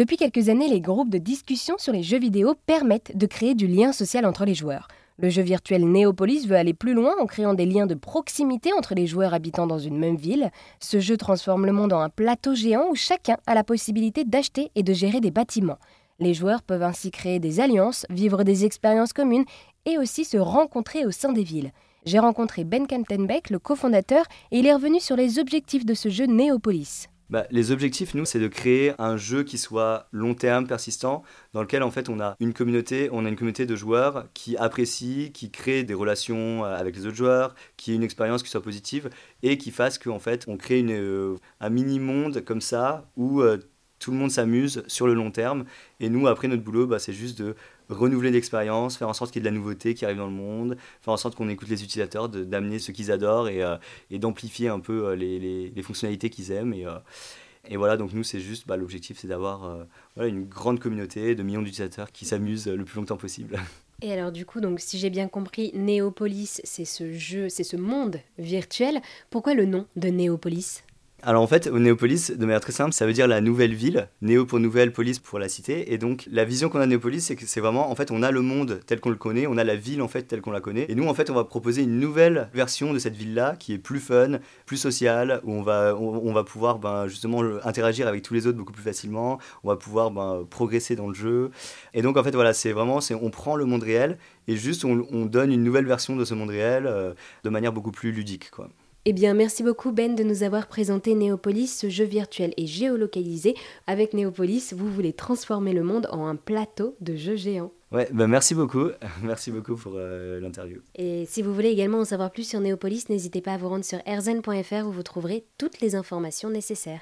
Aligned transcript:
Depuis 0.00 0.16
quelques 0.16 0.48
années, 0.48 0.66
les 0.66 0.80
groupes 0.80 1.10
de 1.10 1.18
discussion 1.18 1.74
sur 1.76 1.92
les 1.92 2.02
jeux 2.02 2.18
vidéo 2.18 2.54
permettent 2.64 3.14
de 3.18 3.26
créer 3.26 3.54
du 3.54 3.66
lien 3.66 3.92
social 3.92 4.24
entre 4.24 4.46
les 4.46 4.54
joueurs. 4.54 4.88
Le 5.18 5.28
jeu 5.28 5.42
virtuel 5.42 5.84
Néopolis 5.84 6.46
veut 6.46 6.56
aller 6.56 6.72
plus 6.72 6.94
loin 6.94 7.12
en 7.20 7.26
créant 7.26 7.52
des 7.52 7.66
liens 7.66 7.86
de 7.86 7.94
proximité 7.94 8.72
entre 8.72 8.94
les 8.94 9.06
joueurs 9.06 9.34
habitant 9.34 9.66
dans 9.66 9.78
une 9.78 9.98
même 9.98 10.16
ville. 10.16 10.50
Ce 10.80 11.00
jeu 11.00 11.18
transforme 11.18 11.66
le 11.66 11.72
monde 11.72 11.92
en 11.92 12.00
un 12.00 12.08
plateau 12.08 12.54
géant 12.54 12.88
où 12.90 12.94
chacun 12.94 13.36
a 13.46 13.54
la 13.54 13.62
possibilité 13.62 14.24
d'acheter 14.24 14.70
et 14.74 14.82
de 14.82 14.94
gérer 14.94 15.20
des 15.20 15.30
bâtiments. 15.30 15.78
Les 16.18 16.32
joueurs 16.32 16.62
peuvent 16.62 16.82
ainsi 16.82 17.10
créer 17.10 17.38
des 17.38 17.60
alliances, 17.60 18.06
vivre 18.08 18.42
des 18.42 18.64
expériences 18.64 19.12
communes 19.12 19.44
et 19.84 19.98
aussi 19.98 20.24
se 20.24 20.38
rencontrer 20.38 21.04
au 21.04 21.10
sein 21.10 21.34
des 21.34 21.44
villes. 21.44 21.72
J'ai 22.06 22.20
rencontré 22.20 22.64
Ben 22.64 22.86
Kantenbeck, 22.86 23.50
le 23.50 23.58
cofondateur, 23.58 24.24
et 24.50 24.60
il 24.60 24.66
est 24.66 24.72
revenu 24.72 24.98
sur 24.98 25.16
les 25.16 25.38
objectifs 25.38 25.84
de 25.84 25.92
ce 25.92 26.08
jeu 26.08 26.24
Néopolis. 26.24 27.10
Bah, 27.30 27.46
les 27.52 27.70
objectifs, 27.70 28.14
nous, 28.14 28.24
c'est 28.24 28.40
de 28.40 28.48
créer 28.48 28.92
un 28.98 29.16
jeu 29.16 29.44
qui 29.44 29.56
soit 29.56 30.08
long 30.10 30.34
terme, 30.34 30.66
persistant, 30.66 31.22
dans 31.52 31.62
lequel 31.62 31.84
en 31.84 31.92
fait 31.92 32.08
on 32.08 32.18
a 32.18 32.34
une 32.40 32.52
communauté, 32.52 33.08
on 33.12 33.24
a 33.24 33.28
une 33.28 33.36
communauté 33.36 33.66
de 33.66 33.76
joueurs 33.76 34.26
qui 34.34 34.56
apprécient, 34.56 35.30
qui 35.30 35.52
créent 35.52 35.84
des 35.84 35.94
relations 35.94 36.64
euh, 36.64 36.74
avec 36.74 36.96
les 36.96 37.06
autres 37.06 37.16
joueurs, 37.16 37.54
qui 37.76 37.92
aient 37.92 37.94
une 37.94 38.02
expérience 38.02 38.42
qui 38.42 38.50
soit 38.50 38.62
positive 38.62 39.10
et 39.44 39.58
qui 39.58 39.70
fasse 39.70 39.96
qu'en 39.96 40.18
fait 40.18 40.46
on 40.48 40.56
crée 40.56 40.84
euh, 40.88 41.36
un 41.60 41.70
mini 41.70 42.00
monde 42.00 42.44
comme 42.44 42.60
ça 42.60 43.08
où 43.16 43.42
euh, 43.42 43.58
tout 44.00 44.10
le 44.10 44.16
monde 44.16 44.32
s'amuse 44.32 44.82
sur 44.88 45.06
le 45.06 45.14
long 45.14 45.30
terme. 45.30 45.64
Et 46.00 46.08
nous, 46.08 46.26
après, 46.26 46.48
notre 46.48 46.64
boulot, 46.64 46.86
bah, 46.86 46.98
c'est 46.98 47.12
juste 47.12 47.40
de 47.40 47.54
renouveler 47.88 48.30
l'expérience, 48.30 48.96
faire 48.96 49.08
en 49.08 49.12
sorte 49.12 49.30
qu'il 49.30 49.40
y 49.40 49.46
ait 49.46 49.48
de 49.48 49.54
la 49.54 49.60
nouveauté 49.60 49.94
qui 49.94 50.04
arrive 50.04 50.16
dans 50.16 50.26
le 50.26 50.32
monde, 50.32 50.76
faire 51.02 51.12
en 51.12 51.16
sorte 51.16 51.36
qu'on 51.36 51.48
écoute 51.48 51.68
les 51.68 51.84
utilisateurs, 51.84 52.28
d'amener 52.28 52.78
ce 52.78 52.92
qu'ils 52.92 53.12
adorent 53.12 53.48
et, 53.48 53.62
euh, 53.62 53.76
et 54.10 54.18
d'amplifier 54.18 54.68
un 54.68 54.80
peu 54.80 55.08
euh, 55.08 55.14
les, 55.16 55.82
fonctionnalités 55.82 56.30
qu'ils 56.30 56.50
aiment. 56.50 56.72
Et, 56.72 56.86
euh, 56.86 56.98
et, 57.68 57.76
voilà, 57.76 57.96
donc 57.96 58.14
nous, 58.14 58.24
c'est 58.24 58.40
juste, 58.40 58.66
bah, 58.66 58.76
l'objectif, 58.76 59.18
c'est 59.18 59.28
d'avoir 59.28 59.86
une 60.16 60.46
grande 60.46 60.80
communauté 60.80 61.34
de 61.34 61.42
millions 61.42 61.62
d'utilisateurs 61.62 62.10
qui 62.10 62.24
s'amusent 62.24 62.68
le 62.68 62.84
plus 62.84 62.96
longtemps 62.96 63.18
possible. 63.18 63.58
Et 64.02 64.14
alors 64.14 64.32
du 64.32 64.46
coup, 64.46 64.62
donc 64.62 64.80
si 64.80 64.98
j'ai 64.98 65.10
bien 65.10 65.28
compris, 65.28 65.72
Néopolis, 65.74 66.62
c'est 66.64 66.86
ce 66.86 67.12
jeu, 67.12 67.50
c'est 67.50 67.64
ce 67.64 67.76
monde 67.76 68.16
virtuel. 68.38 69.02
Pourquoi 69.28 69.52
le 69.52 69.66
nom 69.66 69.84
de 69.96 70.08
Néopolis? 70.08 70.84
Alors 71.22 71.42
en 71.42 71.46
fait, 71.46 71.66
au 71.66 71.78
Néopolis, 71.78 72.30
de 72.30 72.46
manière 72.46 72.60
très 72.60 72.72
simple, 72.72 72.92
ça 72.92 73.06
veut 73.06 73.12
dire 73.12 73.28
la 73.28 73.40
nouvelle 73.40 73.74
ville, 73.74 74.08
Néo 74.22 74.46
pour 74.46 74.58
nouvelle, 74.58 74.92
police 74.92 75.18
pour 75.18 75.38
la 75.38 75.48
cité. 75.48 75.92
Et 75.92 75.98
donc 75.98 76.26
la 76.30 76.44
vision 76.44 76.68
qu'on 76.68 76.80
a 76.80 76.84
de 76.84 76.90
Néopolis, 76.90 77.20
c'est 77.20 77.36
que 77.36 77.44
c'est 77.46 77.60
vraiment, 77.60 77.90
en 77.90 77.94
fait, 77.94 78.10
on 78.10 78.22
a 78.22 78.30
le 78.30 78.40
monde 78.40 78.80
tel 78.86 79.00
qu'on 79.00 79.10
le 79.10 79.16
connaît, 79.16 79.46
on 79.46 79.58
a 79.58 79.64
la 79.64 79.76
ville 79.76 80.00
en 80.00 80.08
fait 80.08 80.22
telle 80.22 80.40
qu'on 80.40 80.50
la 80.50 80.60
connaît. 80.60 80.86
Et 80.88 80.94
nous, 80.94 81.06
en 81.06 81.14
fait, 81.14 81.28
on 81.30 81.34
va 81.34 81.44
proposer 81.44 81.82
une 81.82 81.98
nouvelle 82.00 82.48
version 82.54 82.92
de 82.92 82.98
cette 82.98 83.16
ville-là 83.16 83.56
qui 83.58 83.74
est 83.74 83.78
plus 83.78 84.00
fun, 84.00 84.38
plus 84.64 84.78
sociale, 84.78 85.40
où 85.44 85.52
on 85.52 85.62
va, 85.62 85.94
on, 85.96 86.32
va 86.32 86.44
pouvoir 86.44 86.78
ben, 86.78 87.06
justement 87.06 87.42
interagir 87.64 88.08
avec 88.08 88.22
tous 88.22 88.34
les 88.34 88.46
autres 88.46 88.58
beaucoup 88.58 88.72
plus 88.72 88.82
facilement. 88.82 89.38
On 89.62 89.68
va 89.68 89.76
pouvoir 89.76 90.10
ben, 90.10 90.46
progresser 90.48 90.96
dans 90.96 91.08
le 91.08 91.14
jeu. 91.14 91.50
Et 91.92 92.02
donc 92.02 92.16
en 92.16 92.24
fait, 92.24 92.34
voilà, 92.34 92.54
c'est 92.54 92.72
vraiment, 92.72 93.00
c'est, 93.00 93.14
on 93.14 93.30
prend 93.30 93.56
le 93.56 93.66
monde 93.66 93.82
réel 93.82 94.18
et 94.48 94.56
juste 94.56 94.84
on, 94.84 95.06
on, 95.12 95.26
donne 95.26 95.52
une 95.52 95.62
nouvelle 95.62 95.86
version 95.86 96.16
de 96.16 96.24
ce 96.24 96.34
monde 96.34 96.50
réel 96.50 96.86
euh, 96.86 97.12
de 97.44 97.50
manière 97.50 97.72
beaucoup 97.72 97.92
plus 97.92 98.10
ludique, 98.10 98.50
quoi. 98.50 98.68
Eh 99.06 99.14
bien, 99.14 99.32
merci 99.32 99.62
beaucoup 99.62 99.92
Ben 99.92 100.14
de 100.14 100.22
nous 100.22 100.42
avoir 100.42 100.66
présenté 100.66 101.14
Néopolis, 101.14 101.68
ce 101.68 101.88
jeu 101.88 102.04
virtuel 102.04 102.52
et 102.58 102.66
géolocalisé. 102.66 103.54
Avec 103.86 104.12
Néopolis, 104.12 104.74
vous 104.76 104.90
voulez 104.90 105.14
transformer 105.14 105.72
le 105.72 105.82
monde 105.82 106.06
en 106.10 106.26
un 106.26 106.36
plateau 106.36 106.96
de 107.00 107.16
jeux 107.16 107.36
géants. 107.36 107.72
Ouais, 107.92 108.08
bah 108.12 108.26
merci 108.26 108.54
beaucoup. 108.54 108.88
Merci 109.22 109.50
beaucoup 109.50 109.74
pour 109.74 109.94
euh, 109.96 110.38
l'interview. 110.38 110.80
Et 110.94 111.24
si 111.26 111.40
vous 111.40 111.54
voulez 111.54 111.70
également 111.70 112.00
en 112.00 112.04
savoir 112.04 112.30
plus 112.30 112.46
sur 112.46 112.60
Néopolis, 112.60 113.06
n'hésitez 113.08 113.40
pas 113.40 113.54
à 113.54 113.56
vous 113.56 113.70
rendre 113.70 113.84
sur 113.84 113.98
erzen.fr 114.04 114.86
où 114.86 114.92
vous 114.92 115.02
trouverez 115.02 115.46
toutes 115.56 115.80
les 115.80 115.94
informations 115.94 116.50
nécessaires. 116.50 117.00